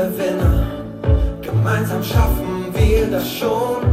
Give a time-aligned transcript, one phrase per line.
[0.00, 0.66] Gewinner.
[1.42, 3.84] Gemeinsam schaffen wir das schon.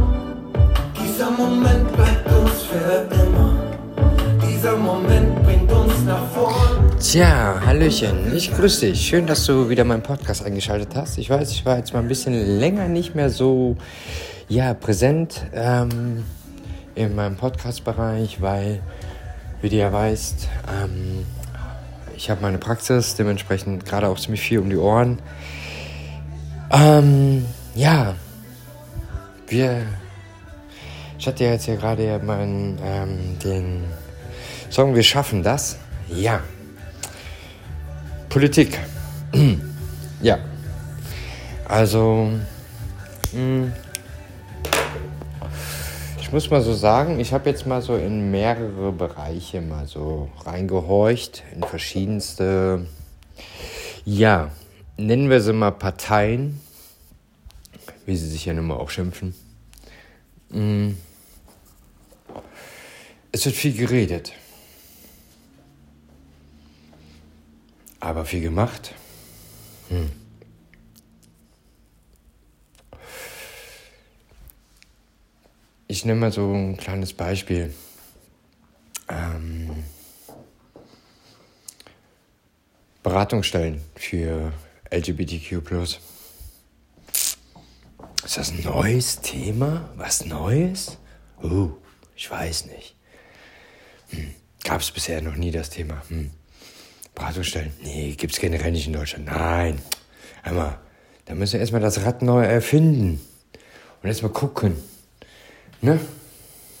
[0.98, 3.54] Dieser Moment bleibt uns für immer.
[4.48, 6.96] Dieser Moment bringt uns nach vorn.
[6.98, 9.06] Tja, Hallöchen, ich grüße dich.
[9.06, 11.18] Schön, dass du wieder meinen Podcast eingeschaltet hast.
[11.18, 13.76] Ich weiß, ich war jetzt mal ein bisschen länger nicht mehr so
[14.48, 16.24] ja, präsent ähm,
[16.94, 18.80] in meinem Podcast-Bereich, weil,
[19.60, 20.48] wie du ja weißt,
[20.82, 21.26] ähm,
[22.16, 25.18] ich habe meine Praxis, dementsprechend gerade auch ziemlich viel um die Ohren.
[26.70, 28.14] Ähm, ja,
[29.46, 29.86] wir.
[31.18, 33.84] Ich hatte ja jetzt hier gerade meinen, ähm, den
[34.70, 35.78] Song Wir schaffen das.
[36.08, 36.40] Ja.
[38.28, 38.78] Politik.
[40.22, 40.38] ja.
[41.64, 42.30] Also.
[43.32, 43.72] Hm,
[46.28, 50.28] ich muss mal so sagen, ich habe jetzt mal so in mehrere Bereiche mal so
[50.44, 52.86] reingehorcht, in verschiedenste,
[54.04, 54.50] ja,
[54.98, 56.60] nennen wir sie mal Parteien,
[58.04, 59.34] wie sie sich ja nun mal auch schimpfen.
[60.50, 60.90] Mm.
[63.30, 64.32] Es wird viel geredet,
[68.00, 68.94] aber viel gemacht.
[69.88, 70.10] Hm.
[75.86, 77.72] Ich nehme mal so ein kleines Beispiel.
[79.08, 79.84] Ähm,
[83.02, 84.52] Beratungsstellen für
[84.90, 85.52] LGBTQ.
[88.24, 89.88] Ist das ein neues Thema?
[89.96, 90.98] Was Neues?
[91.42, 91.70] Uh,
[92.14, 92.94] ich weiß nicht.
[94.10, 94.34] Hm.
[94.64, 96.02] Gab es bisher noch nie das Thema.
[96.08, 96.30] Hm.
[97.14, 97.72] Beratungsstellen?
[97.82, 99.26] Nee, gibt es generell nicht in Deutschland.
[99.26, 99.80] Nein.
[100.42, 100.78] Einmal,
[101.24, 103.20] da müssen wir erstmal das Rad neu erfinden.
[104.02, 104.76] Und erstmal gucken.
[105.80, 106.00] Ne?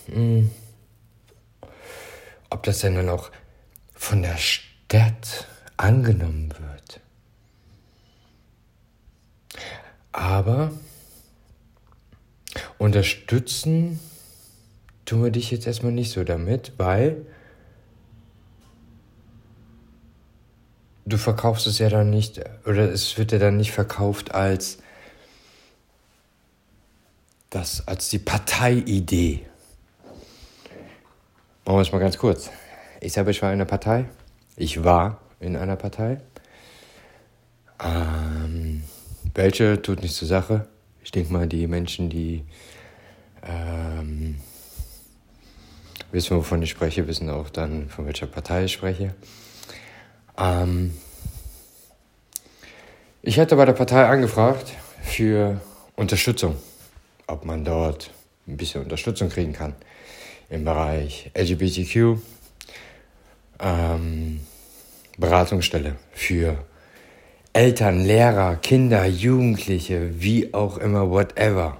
[0.06, 0.50] Hm.
[2.50, 3.30] Ob das denn dann auch
[3.94, 7.00] von der Stadt angenommen wird.
[10.18, 10.72] Aber
[12.76, 14.00] unterstützen
[15.04, 17.24] tun wir dich jetzt erstmal nicht so damit, weil
[21.06, 24.78] du verkaufst es ja dann nicht, oder es wird ja dann nicht verkauft als
[27.50, 29.46] das als die Parteiidee.
[31.64, 32.50] Machen wir es mal ganz kurz.
[33.00, 34.06] Ich selber, ich war in einer Partei.
[34.56, 36.20] Ich war in einer Partei.
[37.80, 38.37] Ähm,
[39.38, 40.68] welche tut nicht zur Sache.
[41.02, 42.44] Ich denke mal, die Menschen, die
[43.42, 44.36] ähm,
[46.12, 49.14] wissen, wovon ich spreche, wissen auch dann, von welcher Partei ich spreche.
[50.36, 50.92] Ähm,
[53.22, 54.72] ich hätte bei der Partei angefragt
[55.02, 55.60] für
[55.96, 56.56] Unterstützung
[57.28, 58.10] ob man dort
[58.48, 59.74] ein bisschen Unterstützung kriegen kann
[60.50, 62.18] im Bereich LGBTQ,
[63.60, 64.40] ähm,
[65.18, 66.64] Beratungsstelle für
[67.52, 71.78] Eltern, Lehrer, Kinder, Jugendliche, wie auch immer, whatever.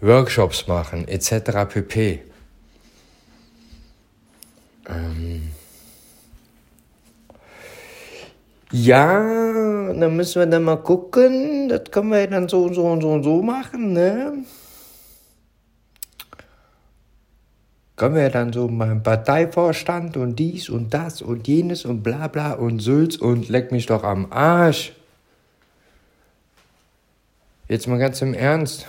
[0.00, 1.66] Workshops machen, etc.
[1.68, 2.20] pp.
[4.88, 5.50] Ähm
[8.70, 11.68] ja, dann müssen wir dann mal gucken.
[11.68, 14.44] Das können wir dann so und so und so und so machen, ne?
[17.98, 22.52] Können wir dann so meinen Parteivorstand und dies und das und jenes und bla bla
[22.52, 24.92] und Sülz und leck mich doch am Arsch.
[27.66, 28.86] Jetzt mal ganz im Ernst.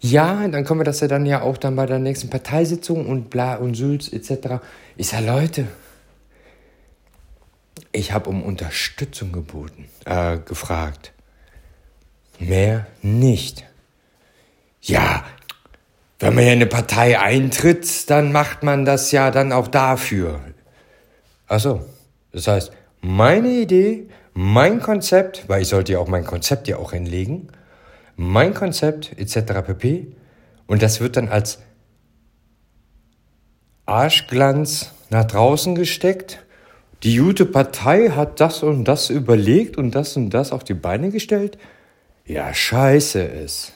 [0.00, 3.28] Ja, dann können wir das ja dann ja auch dann bei der nächsten Parteisitzung und
[3.28, 4.64] bla und Sülz etc.
[4.96, 5.66] Ich sag, Leute,
[7.92, 11.12] ich habe um Unterstützung geboten, äh, gefragt.
[12.38, 13.66] Mehr nicht.
[14.80, 15.24] Ja,
[16.18, 20.40] wenn man ja in eine Partei eintritt, dann macht man das ja dann auch dafür.
[21.46, 21.84] Ach so,
[22.32, 26.92] das heißt, meine Idee, mein Konzept, weil ich sollte ja auch mein Konzept ja auch
[26.92, 27.48] hinlegen,
[28.16, 29.62] mein Konzept etc.
[29.66, 30.08] pp.
[30.66, 31.60] Und das wird dann als
[33.84, 36.46] Arschglanz nach draußen gesteckt
[37.02, 41.10] die Jute Partei hat das und das überlegt und das und das auf die Beine
[41.10, 41.58] gestellt?
[42.24, 43.74] Ja, scheiße ist.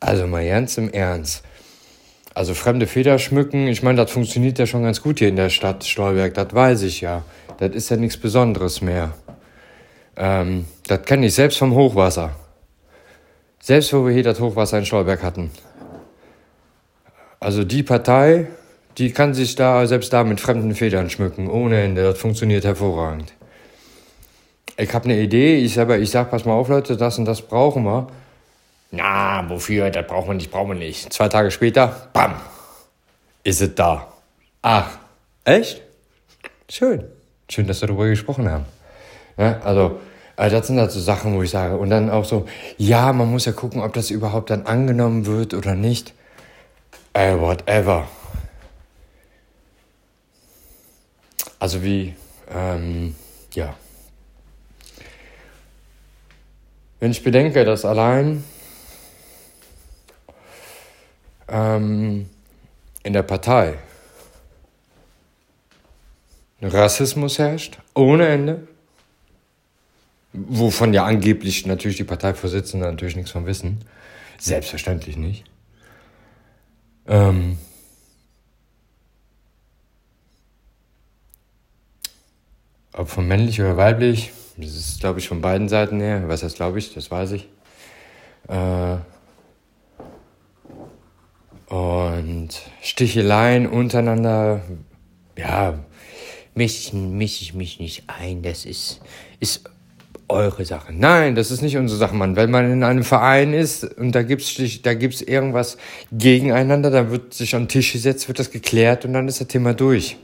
[0.00, 1.44] Also mal ganz im Ernst.
[2.34, 5.50] Also fremde Feder schmücken, ich meine, das funktioniert ja schon ganz gut hier in der
[5.50, 7.24] Stadt Stolberg, das weiß ich ja.
[7.58, 9.12] Das ist ja nichts Besonderes mehr.
[10.16, 12.36] Ähm, das kenne ich selbst vom Hochwasser.
[13.60, 15.50] Selbst wo wir hier das Hochwasser in Stolberg hatten.
[17.40, 18.46] Also die Partei,
[18.98, 22.02] die kann sich da selbst da mit fremden Federn schmücken, ohne Ende.
[22.02, 23.32] Das funktioniert hervorragend.
[24.76, 27.42] Ich habe eine Idee, ich selber, ich sag, pass mal auf, Leute, das und das
[27.42, 28.06] brauchen wir.
[28.90, 29.90] Na, wofür?
[29.90, 31.12] Das brauchen wir nicht, brauchen wir nicht.
[31.12, 32.34] Zwei Tage später, bam,
[33.44, 34.12] ist es da.
[34.62, 34.98] Ach,
[35.44, 35.82] echt?
[36.70, 37.04] Schön.
[37.50, 38.64] Schön, dass wir darüber gesprochen haben.
[39.36, 40.00] Ja, also,
[40.36, 41.76] Also das sind halt so Sachen, wo ich sage.
[41.76, 42.46] Und dann auch so,
[42.76, 46.14] ja, man muss ja gucken, ob das überhaupt dann angenommen wird oder nicht.
[47.12, 48.06] Ey, whatever.
[51.58, 52.14] Also wie,
[52.54, 53.16] ähm,
[53.52, 53.74] ja.
[57.00, 58.44] Wenn ich bedenke, dass allein
[61.58, 62.28] ähm,
[63.02, 63.78] in der Partei
[66.60, 68.66] Rassismus herrscht, ohne Ende,
[70.32, 73.84] wovon ja angeblich natürlich die Parteivorsitzenden natürlich nichts von wissen,
[74.38, 75.44] selbstverständlich nicht.
[77.06, 77.58] Ähm,
[82.92, 86.24] ob von männlich oder weiblich, das ist, glaube ich, von beiden Seiten her.
[86.26, 87.48] Was heißt, glaube ich, das weiß ich.
[88.48, 88.96] Äh,
[91.68, 92.48] und
[92.82, 94.62] Sticheleien untereinander,
[95.36, 95.78] ja,
[96.54, 96.92] mische
[97.22, 98.42] ich mich nicht ein.
[98.42, 99.00] Das ist,
[99.38, 99.64] ist
[100.28, 100.92] eure Sache.
[100.92, 102.36] Nein, das ist nicht unsere Sache, Mann.
[102.36, 105.78] Wenn man in einem Verein ist und da gibt's da gibt's irgendwas
[106.12, 109.48] gegeneinander, dann wird sich an den Tisch gesetzt, wird das geklärt und dann ist das
[109.48, 110.16] Thema durch.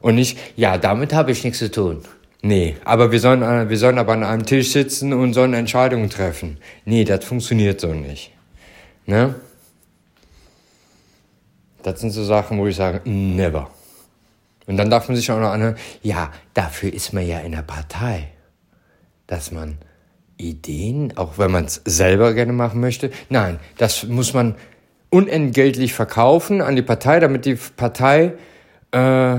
[0.00, 2.02] Und nicht, ja, damit habe ich nichts zu tun.
[2.42, 6.58] Nee, aber wir sollen, wir sollen aber an einem Tisch sitzen und sollen Entscheidungen treffen.
[6.84, 8.32] Nee, das funktioniert so nicht.
[9.06, 9.34] Ne?
[11.84, 13.70] Das sind so Sachen, wo ich sage, never.
[14.66, 17.62] Und dann darf man sich auch noch anhören, ja, dafür ist man ja in der
[17.62, 18.28] Partei.
[19.26, 19.76] Dass man
[20.38, 24.54] Ideen, auch wenn man es selber gerne machen möchte, nein, das muss man
[25.10, 28.32] unentgeltlich verkaufen an die Partei, damit die Partei
[28.90, 29.36] äh,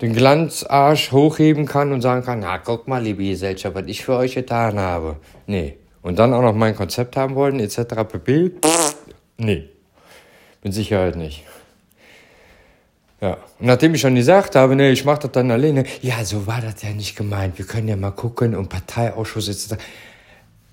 [0.00, 4.16] den Glanzarsch hochheben kann und sagen kann, na guck mal, liebe Gesellschaft, was ich für
[4.16, 5.16] euch getan habe.
[5.46, 5.76] Nee.
[6.00, 7.78] Und dann auch noch mein Konzept haben wollen, etc.
[8.10, 8.52] pp.
[9.36, 9.71] Nee.
[10.62, 11.44] Mit Sicherheit nicht.
[13.20, 13.34] Ja.
[13.58, 16.60] Und nachdem ich schon gesagt habe, nee, ich mach das dann alleine, ja, so war
[16.60, 17.56] das ja nicht gemeint.
[17.56, 19.80] Wir können ja mal gucken und Parteiausschuss etc.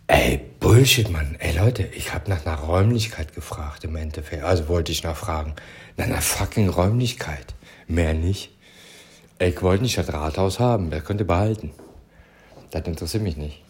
[0.07, 1.35] Ey, Bullshit, Mann.
[1.37, 4.43] Ey, Leute, ich habe nach einer Räumlichkeit gefragt im Endeffekt.
[4.43, 5.53] Also wollte ich nachfragen.
[5.97, 7.53] Nach einer fucking Räumlichkeit.
[7.87, 8.49] Mehr nicht.
[9.37, 10.89] Ey, ich wollte nicht das Rathaus haben.
[10.89, 11.71] Das könnt ihr behalten.
[12.71, 13.63] Das interessiert mich nicht.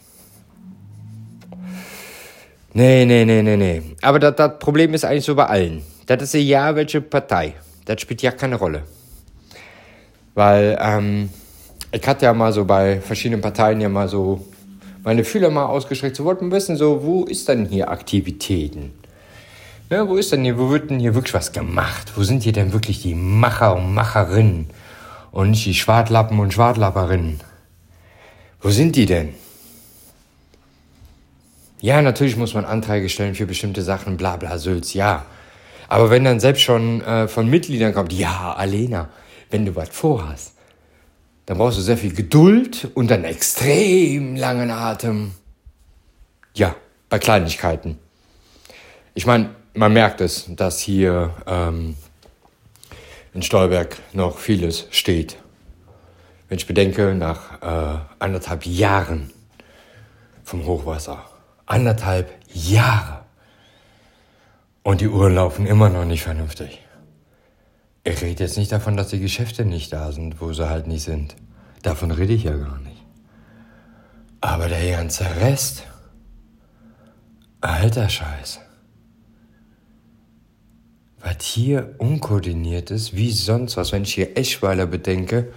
[2.74, 3.81] Nee, nee, nee, nee, nee.
[4.01, 5.83] Aber das, das Problem ist eigentlich so bei allen.
[6.10, 7.54] Das ist ja welche Partei.
[7.86, 8.82] Das spielt ja keine Rolle.
[10.34, 11.30] Weil ähm,
[11.92, 14.44] ich hatte ja mal so bei verschiedenen Parteien ja mal so
[15.04, 16.16] meine Fühler mal ausgestreckt.
[16.16, 18.92] So wollten wissen, so, wo ist denn hier Aktivitäten?
[19.92, 22.14] Ja, wo ist denn hier, wo wird denn hier wirklich was gemacht?
[22.16, 24.72] Wo sind hier denn wirklich die Macher und Macherinnen?
[25.30, 27.40] Und nicht die Schwartlappen und Schwartlapperinnen?
[28.62, 29.36] Wo sind die denn?
[31.82, 35.24] Ja, natürlich muss man Anträge stellen für bestimmte Sachen, bla bla Sülz, ja.
[35.91, 39.09] Aber wenn dann selbst schon äh, von Mitgliedern kommt, ja, Alena,
[39.50, 40.53] wenn du was vorhast,
[41.47, 45.31] dann brauchst du sehr viel Geduld und einen extrem langen Atem.
[46.53, 46.75] Ja,
[47.09, 47.97] bei Kleinigkeiten.
[49.15, 51.95] Ich meine, man merkt es, dass hier ähm,
[53.33, 55.38] in Stolberg noch vieles steht.
[56.50, 59.31] Wenn ich bedenke, nach äh, anderthalb Jahren
[60.44, 61.25] vom Hochwasser,
[61.65, 63.25] anderthalb Jahre,
[64.84, 66.81] und die Uhren laufen immer noch nicht vernünftig.
[68.04, 71.04] Ich rede jetzt nicht davon, dass die Geschäfte nicht da sind, wo sie halt nicht
[71.04, 71.36] sind.
[71.84, 73.03] Davon rede ich ja gar nicht.
[74.42, 75.84] Aber der ganze Rest.
[77.62, 78.62] Alter Scheiß.
[81.20, 83.92] Was hier unkoordiniert ist, wie sonst was.
[83.92, 85.51] Wenn ich hier Eschweiler bedenke,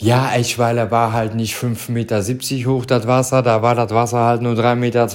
[0.00, 4.42] ja, Eschweiler war halt nicht 5,70 Meter hoch, das Wasser, da war das Wasser halt
[4.42, 5.08] nur 3,20 Meter.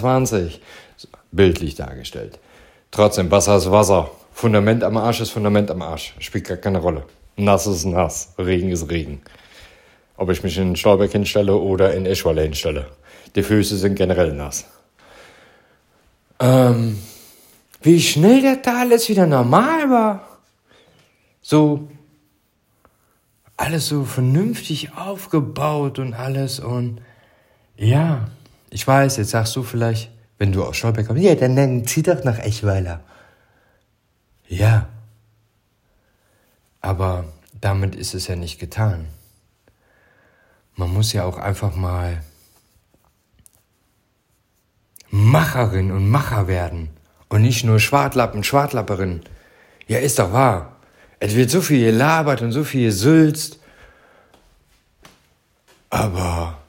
[1.31, 2.39] Bildlich dargestellt.
[2.91, 4.11] Trotzdem, Wasser ist Wasser.
[4.31, 6.15] Fundament am Arsch ist Fundament am Arsch.
[6.19, 7.05] Spielt gar keine Rolle.
[7.35, 8.33] Nass ist nass.
[8.37, 9.21] Regen ist Regen.
[10.17, 12.87] Ob ich mich in Stauberg hinstelle oder in Eschweiler hinstelle.
[13.35, 14.65] Die Füße sind generell nass.
[16.39, 16.97] Ähm,
[17.81, 20.39] wie schnell das da alles wieder normal war.
[21.41, 21.87] So,
[23.57, 27.01] alles so vernünftig aufgebaut und alles und
[27.75, 28.27] ja,
[28.69, 32.01] ich weiß, jetzt sagst du vielleicht, wenn du aus Stolberg kommst, ja, dann, dann zieh
[32.01, 33.01] doch nach Eschweiler.
[34.47, 34.87] Ja.
[36.81, 37.25] Aber
[37.59, 39.07] damit ist es ja nicht getan.
[40.75, 42.23] Man muss ja auch einfach mal
[45.11, 46.89] Macherin und Macher werden.
[47.27, 49.21] Und nicht nur Schwartlappen, Schwartlapperin.
[49.87, 50.77] Ja, ist doch wahr.
[51.19, 53.59] Es wird so viel gelabert und so viel gesülzt.
[55.89, 56.59] Aber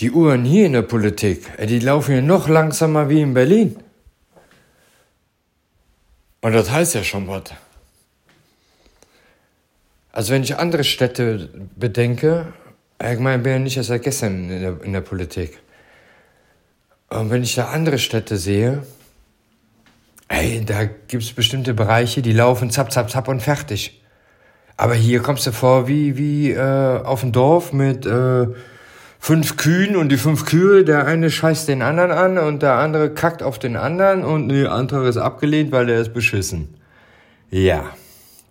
[0.00, 3.76] die Uhren hier in der Politik, äh, die laufen ja noch langsamer wie in Berlin.
[6.40, 7.44] Und das heißt ja schon was.
[10.12, 12.52] Also wenn ich andere Städte bedenke,
[13.02, 15.58] Ich meine, bin ja nicht erst seit gestern in der, in der Politik.
[17.10, 18.86] Und wenn ich da andere Städte sehe,
[20.28, 24.00] ey, da gibt es bestimmte Bereiche, die laufen zapp, zapp, zapp und fertig.
[24.76, 28.46] Aber hier kommst du vor wie, wie äh, auf dem Dorf mit äh,
[29.24, 33.08] fünf Kühen und die fünf Kühe, der eine scheißt den anderen an und der andere
[33.08, 36.74] kackt auf den anderen und der andere ist abgelehnt, weil der ist beschissen.
[37.50, 37.84] Ja,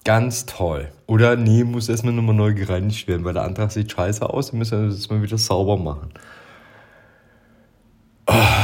[0.04, 0.92] ganz toll.
[1.06, 4.58] Oder nee, muss erstmal nochmal neu gereinigt werden, weil der Antrag sieht scheiße aus, dann
[4.58, 6.10] müssen wir das mal wieder sauber machen.
[8.26, 8.63] Oh.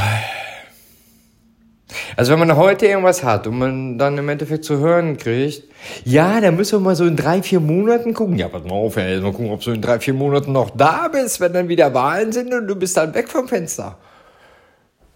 [2.20, 5.64] Also wenn man heute irgendwas hat und man dann im Endeffekt zu hören kriegt,
[6.04, 8.36] ja, dann müssen wir mal so in drei, vier Monaten gucken.
[8.36, 11.08] Ja, pass mal auf, ey, mal gucken, ob du in drei, vier Monaten noch da
[11.08, 13.96] bist, wenn dann wieder Wahlen sind und du bist dann weg vom Fenster.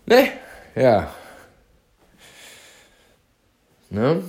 [0.07, 0.29] Ne?
[0.75, 1.13] Ja.
[3.91, 4.23] Ne?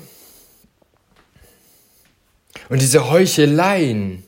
[2.67, 4.25] Und diese Heucheleien.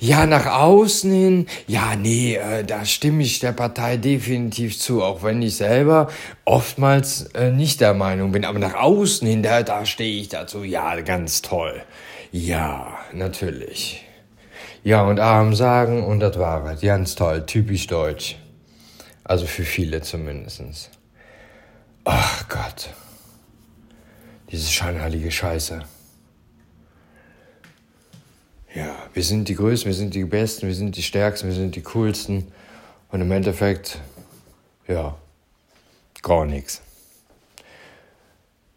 [0.00, 5.22] Ja, nach außen hin, ja, nee, äh, da stimme ich der Partei definitiv zu, auch
[5.22, 6.08] wenn ich selber
[6.44, 8.44] oftmals äh, nicht der Meinung bin.
[8.44, 10.64] Aber nach außen hin, da, da stehe ich dazu.
[10.64, 11.82] Ja, ganz toll.
[12.32, 14.04] Ja, natürlich.
[14.82, 16.80] Ja, und arm sagen und das war es.
[16.80, 18.36] Ganz toll, typisch deutsch.
[19.24, 20.90] Also für viele zumindestens.
[22.04, 22.90] Ach Gott.
[24.50, 25.82] Diese scheinheilige Scheiße.
[28.74, 31.76] Ja, wir sind die Größten, wir sind die Besten, wir sind die Stärksten, wir sind
[31.76, 32.48] die Coolsten.
[33.08, 34.00] Und im Endeffekt,
[34.88, 35.16] ja,
[36.22, 36.82] gar nichts.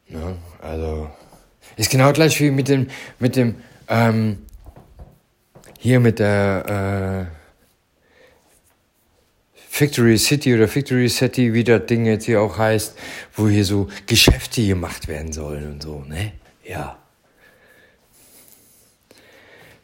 [0.07, 0.37] Ne?
[0.61, 1.09] Also,
[1.77, 2.87] ist genau gleich wie mit dem,
[3.17, 3.55] mit dem,
[3.87, 4.45] ähm,
[5.79, 7.37] hier mit der, äh,
[9.79, 12.97] Victory City oder Victory City, wie das Ding jetzt hier auch heißt,
[13.33, 16.33] wo hier so Geschäfte gemacht werden sollen und so, ne?
[16.63, 16.97] Ja.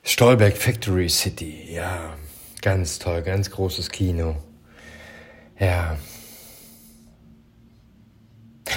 [0.05, 2.13] Stolberg Factory City, ja,
[2.61, 4.35] ganz toll, ganz großes Kino.
[5.57, 5.95] Ja.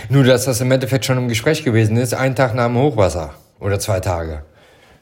[0.09, 3.35] Nur, dass das im Endeffekt schon im Gespräch gewesen ist, einen Tag nach dem Hochwasser
[3.59, 4.45] oder zwei Tage.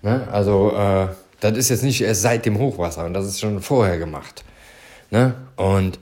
[0.00, 0.26] Ne?
[0.32, 1.08] Also, äh,
[1.40, 4.44] das ist jetzt nicht erst seit dem Hochwasser und das ist schon vorher gemacht.
[5.10, 5.34] Ne?
[5.56, 5.98] Und,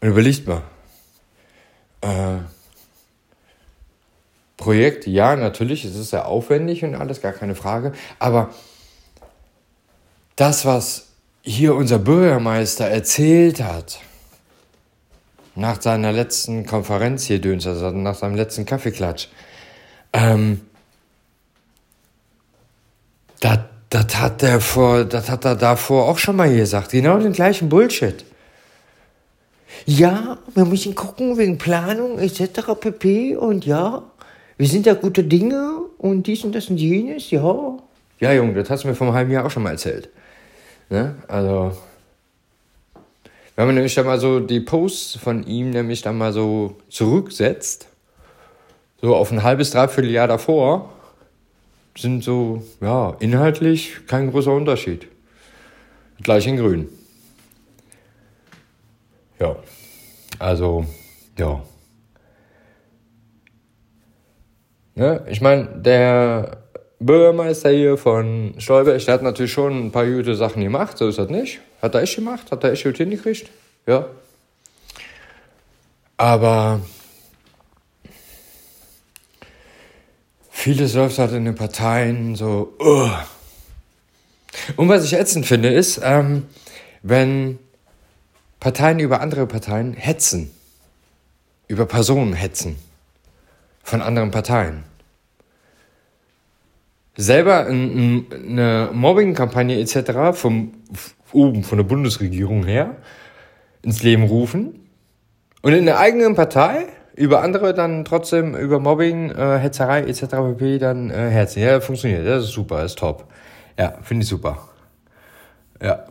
[0.00, 0.62] und überlegt mal.
[2.00, 2.38] Äh,
[4.56, 8.50] Projekt, ja, natürlich, es ist sehr aufwendig und alles, gar keine Frage, aber
[10.40, 11.08] das, was
[11.42, 14.00] hier unser Bürgermeister erzählt hat,
[15.54, 19.28] nach seiner letzten Konferenz hier, Döns, also nach seinem letzten Kaffeeklatsch,
[20.14, 20.62] ähm,
[23.40, 27.68] das, hat er vor, das hat er davor auch schon mal gesagt, genau den gleichen
[27.68, 28.24] Bullshit.
[29.84, 32.60] Ja, wir müssen gucken wegen Planung etc.
[32.80, 33.36] pp.
[33.36, 34.02] Und ja,
[34.56, 37.78] wir sind ja gute Dinge und dies und das und jenes, ja.
[38.20, 40.08] Ja, Junge, das hast du mir vor einem halben Jahr auch schon mal erzählt.
[40.90, 41.14] Ne?
[41.28, 41.76] Also,
[43.54, 47.86] wenn man nämlich dann mal so die Posts von ihm nämlich dann mal so zurücksetzt,
[49.00, 50.90] so auf ein halbes, dreiviertel Jahr davor,
[51.96, 55.06] sind so, ja, inhaltlich kein großer Unterschied.
[56.22, 56.88] Gleich in grün.
[59.38, 59.56] Ja,
[60.38, 60.84] also,
[61.38, 61.62] ja.
[64.96, 65.24] Ne?
[65.28, 66.64] Ich meine, der
[67.00, 71.18] Bürgermeister hier von Stolberg, der hat natürlich schon ein paar gute Sachen gemacht, so ist
[71.18, 71.60] das nicht.
[71.80, 73.48] Hat er echt gemacht, hat er echt gut hingekriegt,
[73.86, 74.06] ja.
[76.18, 76.80] Aber
[80.50, 83.08] vieles läuft halt in den Parteien so, uh.
[84.76, 86.48] Und was ich ätzend finde, ist, ähm,
[87.02, 87.58] wenn
[88.58, 90.50] Parteien über andere Parteien hetzen,
[91.66, 92.76] über Personen hetzen
[93.82, 94.89] von anderen Parteien
[97.20, 100.38] selber eine Mobbing-Kampagne etc.
[100.38, 100.72] vom
[101.32, 102.96] oben von der Bundesregierung her
[103.82, 104.88] ins Leben rufen
[105.62, 110.22] und in der eigenen Partei über andere dann trotzdem über Mobbing, äh, Hetzerei etc.
[110.22, 110.78] pp.
[110.78, 111.66] dann äh, herziehen.
[111.66, 112.26] Ja, funktioniert.
[112.26, 113.26] Das ist super, ist top.
[113.78, 114.68] Ja, finde ich super.
[115.82, 116.04] Ja.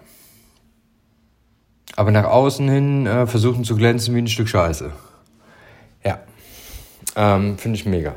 [1.95, 4.91] Aber nach außen hin äh, versuchen zu glänzen wie ein Stück Scheiße.
[6.03, 6.19] Ja.
[7.15, 8.15] Ähm, finde ich mega.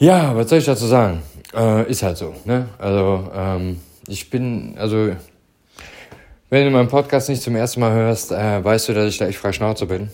[0.00, 1.22] Ja, was soll ich dazu sagen?
[1.54, 2.70] Äh, ist halt so, ne?
[2.78, 5.14] Also, ähm, ich bin, also,
[6.48, 9.26] wenn du meinen Podcast nicht zum ersten Mal hörst, äh, weißt du, dass ich da
[9.26, 10.08] echt frei Schnauze bin.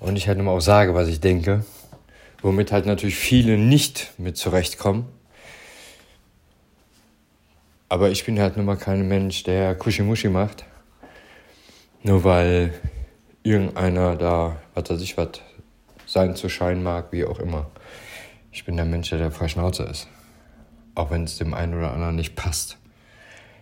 [0.00, 1.64] Und ich halt immer auch sage, was ich denke.
[2.42, 5.06] Womit halt natürlich viele nicht mit zurechtkommen.
[7.88, 10.66] Aber ich bin halt nun mal kein Mensch, der Kuschimuschi macht.
[12.02, 12.74] Nur weil
[13.42, 15.40] irgendeiner da, was weiß ich, was
[16.04, 17.70] sein zu scheinen mag, wie auch immer.
[18.50, 20.08] Ich bin der Mensch, der frei Schnauze ist.
[20.94, 22.78] Auch wenn es dem einen oder anderen nicht passt.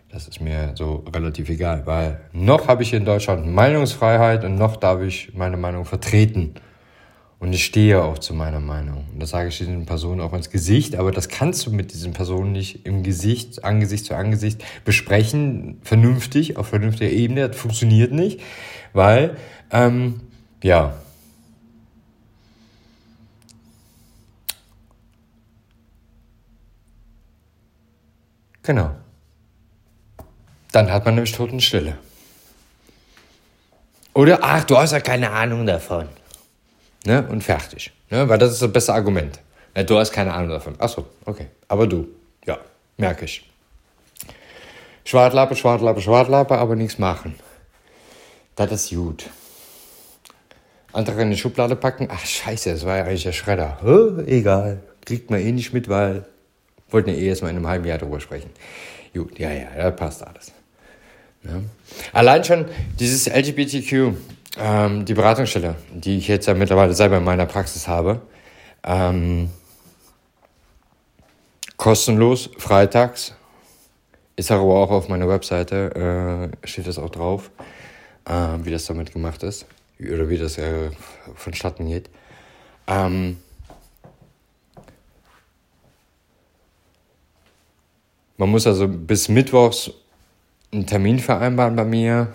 [0.09, 4.77] Das ist mir so relativ egal, weil noch habe ich in Deutschland Meinungsfreiheit und noch
[4.77, 6.55] darf ich meine Meinung vertreten.
[7.39, 9.05] Und ich stehe auch zu meiner Meinung.
[9.13, 12.15] Und das sage ich diesen Personen auch ins Gesicht, aber das kannst du mit diesen
[12.15, 17.49] Personen nicht im Gesicht, Angesicht zu Angesicht besprechen, vernünftig, auf vernünftiger Ebene.
[17.49, 18.41] Das funktioniert nicht,
[18.95, 19.37] weil,
[19.71, 20.21] ähm,
[20.63, 20.95] ja.
[28.67, 28.91] Genau.
[30.73, 31.97] Dann hat man nämlich Totenstille.
[34.13, 36.09] Oder, ach, du hast ja keine Ahnung davon.
[37.05, 37.27] Ne?
[37.29, 37.93] Und fertig.
[38.11, 38.29] Ne?
[38.29, 39.39] Weil das ist das beste Argument.
[39.77, 40.75] Ja, du hast keine Ahnung davon.
[40.81, 41.47] Achso, okay.
[41.69, 42.09] Aber du.
[42.45, 42.59] Ja,
[42.97, 43.49] merke ich.
[45.05, 47.37] Schwartlappe, Schwartlappe, Schwartlappe, aber nichts machen.
[48.57, 49.31] Das ist gut.
[50.93, 52.09] Andere in die Schublade packen.
[52.11, 53.79] Ach, scheiße, das war ja eigentlich der Schredder.
[53.83, 54.83] Huh, egal.
[55.05, 56.25] Kriegt man eh nicht mit, weil.
[56.91, 58.51] Wollten ja eh erst mal in einem halben Jahr drüber sprechen.
[59.13, 60.53] Gut, ja, ja, da passt alles.
[61.45, 61.61] Ja.
[62.13, 62.67] Allein schon
[62.99, 64.15] dieses LGBTQ,
[64.59, 68.21] ähm, die Beratungsstelle, die ich jetzt ja mittlerweile selber in meiner Praxis habe,
[68.85, 69.51] ähm,
[71.77, 73.35] kostenlos, freitags,
[74.37, 77.51] ist aber auch auf meiner Webseite, äh, steht das auch drauf,
[78.27, 79.67] äh, wie das damit gemacht ist,
[80.01, 80.91] oder wie das äh,
[81.35, 82.11] vonstatten geht.
[82.87, 83.39] Ähm,
[88.39, 89.91] man muss also bis Mittwochs
[90.73, 92.29] einen Termin vereinbaren bei mir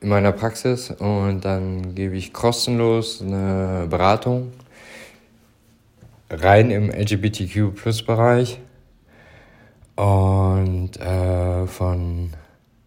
[0.00, 4.52] in meiner Praxis und dann gebe ich kostenlos eine Beratung
[6.30, 8.58] rein im LGBTQ-Plus-Bereich
[9.96, 12.30] und äh, von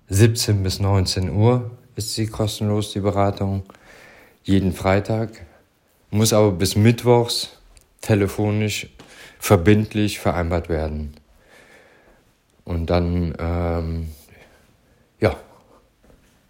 [0.10, 3.64] 17 bis 19 Uhr ist sie kostenlos, die Beratung,
[4.44, 5.30] jeden Freitag,
[6.12, 7.50] muss aber bis Mittwochs
[8.02, 8.88] telefonisch
[9.40, 11.14] verbindlich vereinbart werden.
[12.70, 14.10] Und dann ähm,
[15.20, 15.36] ja,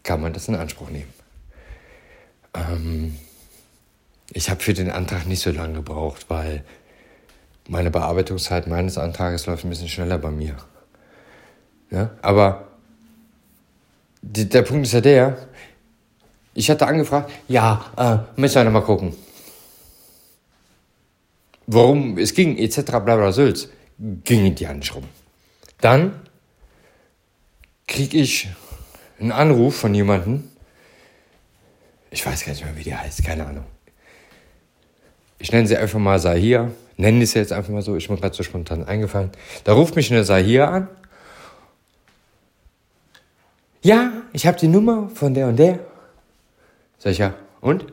[0.03, 1.13] kann man das in Anspruch nehmen.
[2.53, 3.17] Ähm,
[4.34, 6.65] ich habe für den Antrag nicht so lange gebraucht, weil
[7.69, 10.58] meine Bearbeitungszeit meines Antrages läuft ein bisschen schneller bei mir.
[11.89, 12.67] Ja, aber
[14.21, 15.38] der Punkt ist ja der,
[16.53, 19.15] ich hatte angefragt, ja, äh, müssen wir nochmal gucken.
[21.65, 22.82] Worum es ging, etc.
[22.82, 25.05] bla bla Sülz, ging die ja nicht rum.
[25.82, 26.20] Dann
[27.88, 28.50] kriege ich
[29.20, 30.50] einen Anruf von jemandem.
[32.12, 33.65] Ich weiß gar nicht mehr, wie die heißt, keine Ahnung.
[35.38, 36.72] Ich nenne sie einfach mal Sahir.
[36.98, 39.32] Nennen sie jetzt einfach mal so, ich bin gerade so spontan eingefallen.
[39.63, 40.88] Da ruft mich eine Sahir an.
[43.82, 45.80] Ja, ich habe die Nummer von der und der.
[46.98, 47.86] Sag ich ja, und?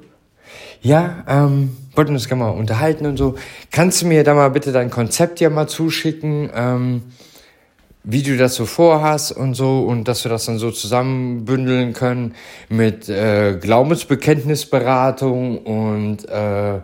[0.82, 3.36] Ja, ähm, wollten uns gerne mal unterhalten und so.
[3.70, 6.50] Kannst du mir da mal bitte dein Konzept ja mal zuschicken?
[6.52, 7.02] Ähm,
[8.08, 12.36] wie du das so vorhast und so und dass wir das dann so zusammenbündeln können
[12.68, 16.78] mit äh, Glaubensbekenntnisberatung und äh,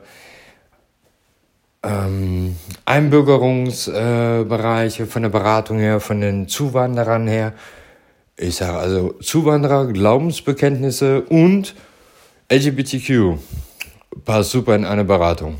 [1.84, 7.52] ähm, Einbürgerungsbereiche äh, von der Beratung her, von den Zuwanderern her.
[8.36, 11.76] Ich sage also Zuwanderer, Glaubensbekenntnisse und
[12.50, 13.38] LGBTQ
[14.24, 15.58] passt super in eine Beratung.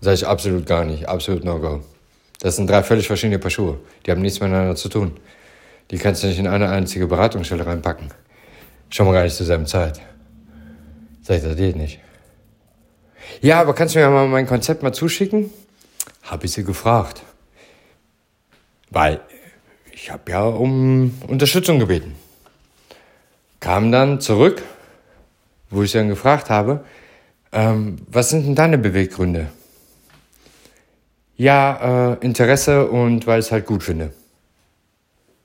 [0.00, 1.80] Sage ich absolut gar nicht, absolut no go.
[2.46, 3.80] Das sind drei völlig verschiedene Paar Schuhe.
[4.06, 5.16] Die haben nichts miteinander zu tun.
[5.90, 8.12] Die kannst du nicht in eine einzige Beratungsstelle reinpacken.
[8.88, 10.00] Schon mal gar nicht zur selben Zeit.
[11.22, 11.98] Sag ich, das geht nicht.
[13.40, 15.50] Ja, aber kannst du mir mal mein Konzept mal zuschicken?
[16.22, 17.24] Hab ich sie gefragt.
[18.90, 19.22] Weil
[19.90, 22.14] ich habe ja um Unterstützung gebeten.
[23.58, 24.62] Kam dann zurück,
[25.70, 26.84] wo ich dann gefragt habe,
[27.50, 29.48] ähm, was sind denn deine Beweggründe?
[31.36, 34.12] Ja, äh, Interesse und weil ich es halt gut finde.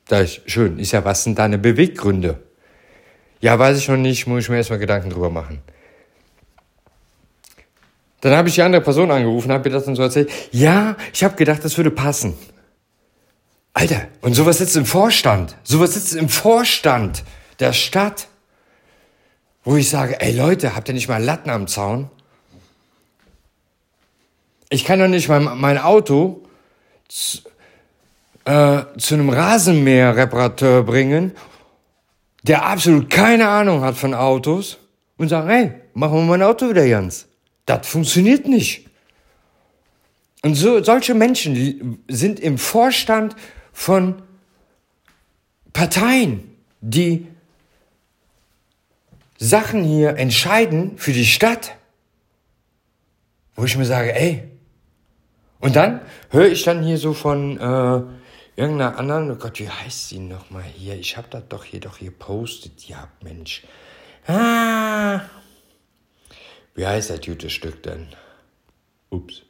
[0.07, 2.39] Da ich, schön, ist ja, was sind deine Beweggründe?
[3.39, 5.61] Ja, weiß ich noch nicht, muss ich mir erstmal Gedanken drüber machen.
[8.21, 10.31] Dann habe ich die andere Person angerufen, habe mir das dann so erzählt.
[10.51, 12.37] Ja, ich habe gedacht, das würde passen.
[13.73, 15.55] Alter, und sowas sitzt im Vorstand.
[15.63, 17.23] Sowas sitzt im Vorstand
[17.59, 18.27] der Stadt.
[19.63, 22.09] Wo ich sage, ey Leute, habt ihr nicht mal Latten am Zaun?
[24.71, 26.41] Ich kann doch nicht mein, mein Auto
[27.07, 27.39] zu,
[28.45, 31.33] äh, zu einem Rasenmäherreparateur bringen,
[32.43, 34.77] der absolut keine Ahnung hat von Autos
[35.17, 37.27] und sagen, hey, machen wir mein Auto wieder ganz.
[37.65, 38.87] Das funktioniert nicht.
[40.41, 43.35] Und so, solche Menschen sind im Vorstand
[43.73, 44.21] von
[45.73, 47.27] Parteien, die
[49.37, 51.75] Sachen hier entscheiden für die Stadt,
[53.55, 54.50] wo ich mir sage, ey,
[55.61, 58.01] und dann höre ich dann hier so von, äh,
[58.55, 60.95] irgendeiner anderen, oh Gott, wie heißt sie nochmal hier?
[60.95, 63.63] Ich habe das doch hier doch hier postet, ja, Mensch.
[64.27, 65.21] Ah.
[66.75, 68.07] Wie heißt das gute Stück denn?
[69.09, 69.41] Ups.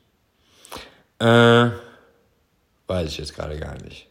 [1.20, 1.70] Äh,
[2.88, 4.08] weiß ich jetzt gerade gar nicht.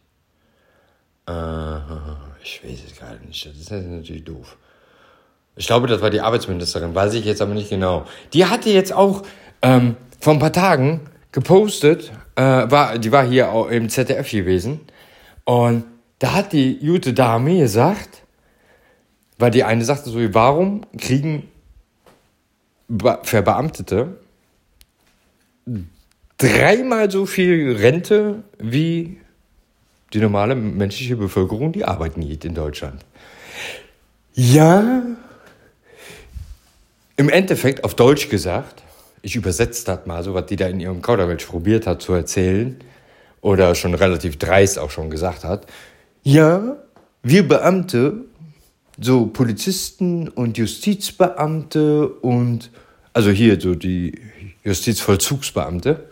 [1.28, 3.46] Äh, ich weiß es gerade nicht.
[3.46, 4.56] Das ist natürlich doof.
[5.56, 8.06] Ich glaube, das war die Arbeitsministerin, weiß ich jetzt aber nicht genau.
[8.32, 9.22] Die hatte jetzt auch
[9.62, 14.80] ähm, vor ein paar Tagen gepostet, äh, war, die war hier auch im ZDF gewesen.
[15.44, 15.84] Und
[16.18, 18.22] da hat die gute Dame gesagt,
[19.38, 21.48] weil die eine sagte so, warum kriegen
[23.22, 24.16] Verbeamtete
[26.38, 29.18] dreimal so viel Rente wie
[30.12, 33.04] die normale menschliche Bevölkerung, die arbeiten geht in Deutschland.
[34.34, 35.02] Ja,
[37.16, 38.82] im Endeffekt, auf Deutsch gesagt,
[39.22, 42.76] ich übersetze das mal, so was die da in ihrem Kauderwelsch probiert hat zu erzählen,
[43.40, 45.66] oder schon relativ dreist auch schon gesagt hat,
[46.22, 46.76] ja,
[47.22, 48.24] wir Beamte,
[48.98, 52.70] so Polizisten und Justizbeamte und,
[53.12, 54.20] also hier so die
[54.62, 56.10] Justizvollzugsbeamte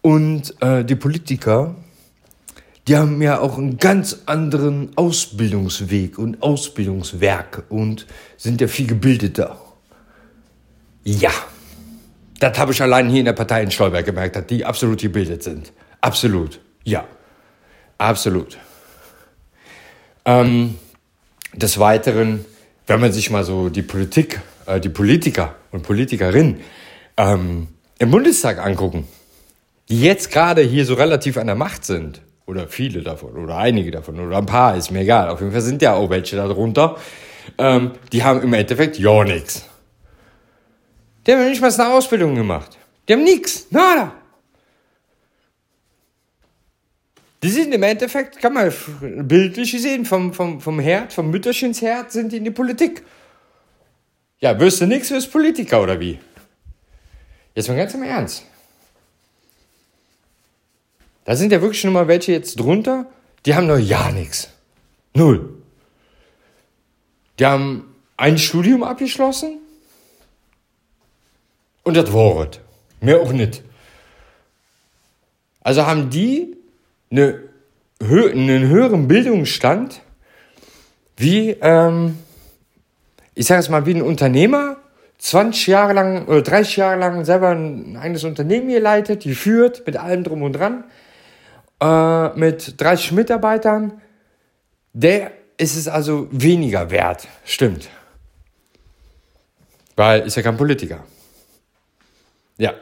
[0.00, 1.74] und äh, die Politiker,
[2.88, 8.06] die haben ja auch einen ganz anderen Ausbildungsweg und Ausbildungswerk und
[8.38, 9.60] sind ja viel gebildeter.
[11.04, 11.32] Ja,
[12.38, 15.42] das habe ich allein hier in der Partei in Stolberg gemerkt, dass die absolut gebildet
[15.42, 15.72] sind.
[16.00, 17.04] Absolut, ja,
[17.98, 18.58] absolut.
[20.24, 20.76] Ähm,
[21.54, 22.44] des Weiteren,
[22.86, 26.60] wenn man sich mal so die Politik, äh, die Politiker und Politikerinnen
[27.16, 27.68] ähm,
[27.98, 29.06] im Bundestag angucken,
[29.88, 33.90] die jetzt gerade hier so relativ an der Macht sind, oder viele davon, oder einige
[33.90, 35.28] davon, oder ein paar, ist mir egal.
[35.30, 36.96] Auf jeden Fall sind ja auch welche darunter.
[37.58, 39.68] Ähm, die haben im Endeffekt ja nichts.
[41.26, 42.78] Die haben nicht mal eine Ausbildung gemacht.
[43.08, 44.12] Die haben nichts, nada.
[47.42, 48.72] Die sind im Endeffekt, kann man
[49.28, 53.02] bildlich sehen, vom, vom, vom Herd, vom Mütterchensherd sind die in die Politik.
[54.40, 56.18] Ja, wirst du nichts, wirst Politiker oder wie?
[57.54, 58.44] Jetzt mal ganz im Ernst.
[61.24, 63.06] Da sind ja wirklich schon mal welche jetzt drunter,
[63.44, 64.48] die haben noch ja nichts.
[65.14, 65.54] Null.
[67.38, 69.58] Die haben ein Studium abgeschlossen
[71.86, 72.60] und das Wort.
[73.00, 73.62] Mehr auch nicht.
[75.62, 76.56] Also haben die
[77.10, 77.40] eine,
[78.00, 80.02] einen höheren Bildungsstand
[81.16, 82.18] wie, ähm,
[83.34, 84.76] ich sage es mal, wie ein Unternehmer,
[85.18, 90.24] 20 Jahre lang oder 30 Jahre lang selber ein eigenes Unternehmen geleitet, geführt, mit allem
[90.24, 90.84] drum und dran
[91.80, 94.00] äh, mit 30 Mitarbeitern,
[94.92, 97.28] der ist es also weniger wert.
[97.44, 97.88] Stimmt.
[99.94, 101.04] Weil ist ja kein Politiker.
[102.58, 102.74] Ja.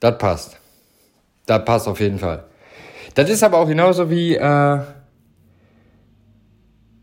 [0.00, 0.58] Das passt.
[1.46, 2.44] Das passt auf jeden Fall.
[3.14, 4.80] Das ist aber auch genauso wie äh,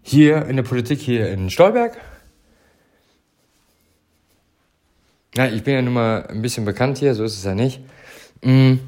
[0.02, 1.98] hier in der Politik hier in Stolberg.
[5.36, 7.82] Ja, ich bin ja nun mal ein bisschen bekannt hier, so ist es ja nicht.
[8.42, 8.80] Mhm.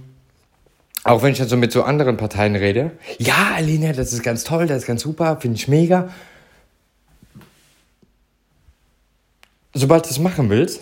[1.03, 2.91] Auch wenn ich dann so mit so anderen Parteien rede.
[3.17, 6.09] Ja, Alina, das ist ganz toll, das ist ganz super, finde ich mega.
[9.73, 10.81] Sobald du es machen willst,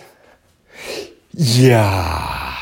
[1.34, 2.58] ja.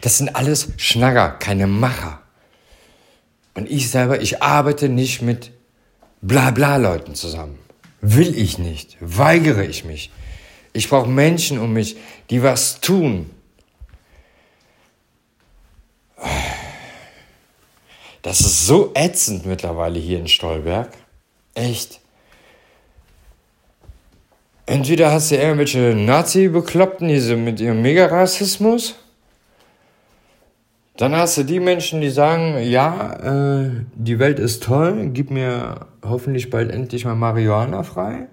[0.00, 2.22] Das sind alles Schnacker, keine Macher.
[3.54, 5.50] Und ich selber, ich arbeite nicht mit
[6.20, 7.58] Blabla-Leuten zusammen.
[8.00, 10.10] Will ich nicht, weigere ich mich.
[10.72, 11.96] Ich brauche Menschen um mich,
[12.30, 13.30] die was tun,
[18.22, 20.92] Das ist so ätzend mittlerweile hier in Stolberg.
[21.54, 22.00] Echt.
[24.68, 28.96] Entweder hast du irgendwelche Nazi-Bekloppten, die so mit ihrem Mega-Rassismus.
[30.96, 35.86] Dann hast du die Menschen, die sagen, ja, äh, die Welt ist toll, gib mir
[36.02, 38.28] hoffentlich bald endlich mal Marihuana frei.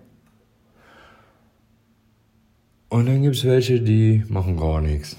[2.89, 5.17] Und dann gibt es welche, die machen gar nichts.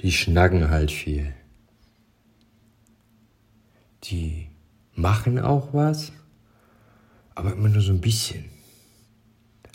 [0.00, 1.32] Die schnacken halt viel
[4.10, 4.48] die
[4.94, 6.12] machen auch was,
[7.34, 8.44] aber immer nur so ein bisschen.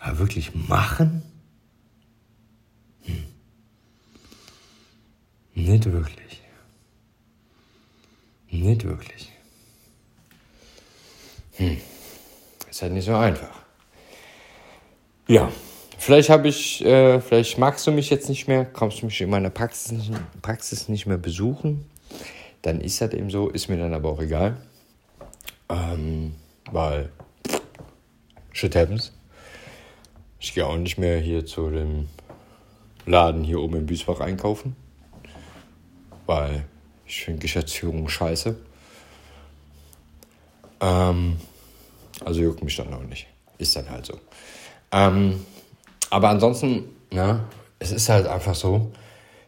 [0.01, 1.23] Aber wirklich machen?
[3.03, 3.23] Hm.
[5.53, 6.41] Nicht wirklich.
[8.49, 9.31] Nicht wirklich.
[11.53, 11.77] Hm.
[12.69, 13.61] Ist halt nicht so einfach.
[15.27, 15.49] Ja,
[15.97, 19.29] vielleicht habe ich, äh, vielleicht magst du mich jetzt nicht mehr, kommst du mich in
[19.29, 20.11] meiner Praxis nicht,
[20.41, 21.85] Praxis nicht mehr besuchen
[22.61, 24.57] dann ist das eben so, ist mir dann aber auch egal.
[25.69, 26.35] Ähm,
[26.71, 27.09] weil
[28.51, 29.11] shit happens.
[30.43, 32.09] Ich gehe auch nicht mehr hier zu dem
[33.05, 34.75] Laden hier oben in Büsbach einkaufen.
[36.25, 36.65] weil
[37.05, 38.55] ich finde Geschäftsführung scheiße.
[40.79, 41.37] Ähm,
[42.25, 43.27] also juckt mich dann auch nicht.
[43.59, 44.19] Ist dann halt so.
[44.91, 45.45] Ähm,
[46.09, 47.43] aber ansonsten, ne,
[47.79, 48.91] es ist halt einfach so,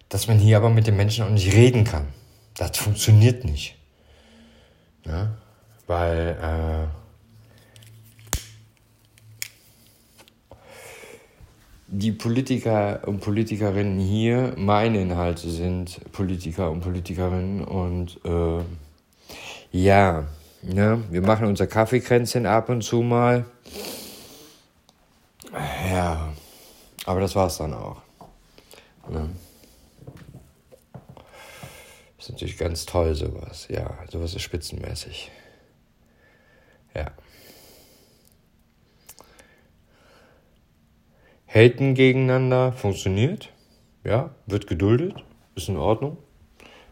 [0.10, 2.08] dass man hier aber mit den Menschen auch nicht reden kann.
[2.56, 3.76] Das funktioniert nicht.
[5.06, 5.36] Ne?
[5.88, 6.38] Weil
[6.90, 7.03] äh,
[11.96, 18.64] die Politiker und Politikerinnen hier, meine Inhalte sind Politiker und Politikerinnen und äh,
[19.72, 20.26] ja,
[20.64, 23.46] ne, wir machen unser Kaffeekränzchen ab und zu mal.
[25.92, 26.34] Ja,
[27.06, 28.02] aber das war's dann auch.
[29.10, 29.30] Ne?
[32.18, 33.68] ist natürlich ganz toll, sowas.
[33.70, 35.30] Ja, sowas ist spitzenmäßig.
[41.54, 43.50] Haten gegeneinander funktioniert.
[44.04, 45.24] Ja, wird geduldet.
[45.56, 46.18] Ist in Ordnung.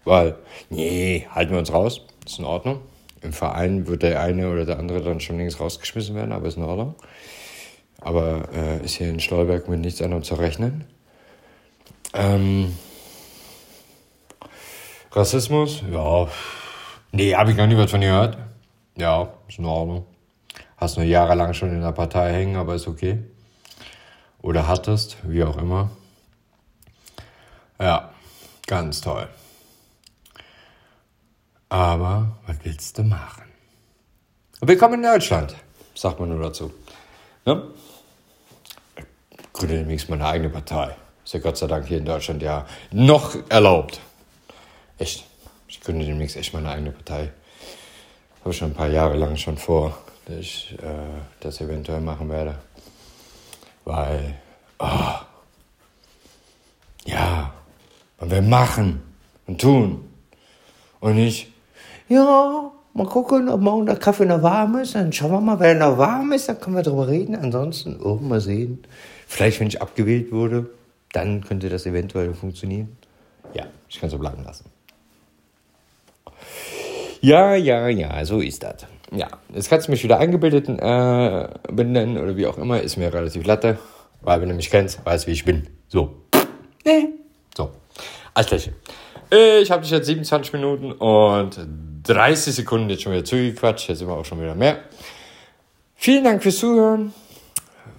[0.04, 0.36] Weil,
[0.70, 2.06] nee, halten wir uns raus.
[2.26, 2.80] Ist in Ordnung.
[3.22, 6.58] Im Verein wird der eine oder der andere dann schon links rausgeschmissen werden, aber ist
[6.58, 6.96] in Ordnung.
[8.00, 10.86] Aber äh, ist hier in Stolberg mit nichts anderem zu rechnen.
[12.14, 12.76] Ähm,
[15.12, 15.84] Rassismus?
[15.92, 16.28] Ja.
[17.12, 18.38] Nee, habe ich noch nie was von gehört.
[18.96, 20.06] Ja, ist in Ordnung.
[20.78, 23.20] Hast nur jahrelang schon in der Partei hängen, aber ist okay.
[24.42, 25.92] Oder hattest, wie auch immer.
[27.80, 28.12] Ja,
[28.66, 29.28] ganz toll.
[31.70, 33.44] Aber was willst du machen?
[34.60, 35.56] Willkommen in Deutschland,
[35.94, 36.74] sagt man nur dazu.
[37.46, 37.64] Ne?
[38.96, 40.96] Ich gründe demnächst meine eigene Partei.
[41.24, 44.02] Ist ja Gott sei Dank hier in Deutschland ja noch erlaubt.
[44.98, 45.24] Echt.
[45.68, 47.32] Ich gründe demnächst echt meine eigene Partei.
[48.40, 52.28] Habe ich schon ein paar Jahre lang schon vor, dass ich äh, das eventuell machen
[52.30, 52.58] werde.
[53.86, 54.36] Weil,
[54.80, 55.16] oh,
[57.06, 57.54] ja,
[58.20, 59.02] man will machen
[59.48, 60.08] und tun.
[61.00, 61.52] Und nicht,
[62.08, 64.96] ja, mal gucken, ob morgen der Kaffee noch warm ist.
[64.96, 67.36] Dann schauen wir mal, wenn er noch warm ist, dann können wir drüber reden.
[67.36, 68.84] Ansonsten, oh, mal sehen.
[69.28, 70.70] Vielleicht, wenn ich abgewählt wurde,
[71.14, 72.96] dann könnte das eventuell funktionieren.
[73.54, 74.66] Ja, ich kann es so bleiben lassen.
[77.22, 78.86] Ja, ja, ja, so ist das.
[79.14, 83.14] Ja, jetzt kannst du mich wieder eingebildet äh, benennen oder wie auch immer, ist mir
[83.14, 83.78] relativ latte,
[84.22, 85.68] weil wenn du mich kennst, weißt wie ich bin.
[85.90, 86.16] So.
[86.86, 87.10] Nee.
[87.56, 87.72] So.
[88.34, 88.74] Als Fläche.
[89.62, 91.58] Ich habe dich jetzt 27 Minuten und
[92.04, 93.88] 30 Sekunden jetzt schon wieder zugequatscht.
[93.88, 94.80] Jetzt sind wir auch schon wieder mehr.
[95.96, 97.14] Vielen Dank fürs Zuhören.